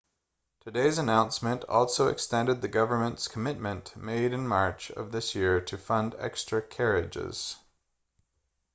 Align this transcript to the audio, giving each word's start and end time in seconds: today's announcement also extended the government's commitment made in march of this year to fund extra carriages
today's 0.61 0.97
announcement 0.97 1.63
also 1.69 2.07
extended 2.07 2.59
the 2.59 2.67
government's 2.67 3.27
commitment 3.27 3.95
made 3.95 4.33
in 4.33 4.47
march 4.47 4.89
of 4.89 5.11
this 5.11 5.35
year 5.35 5.61
to 5.61 5.77
fund 5.77 6.15
extra 6.17 6.59
carriages 6.59 7.55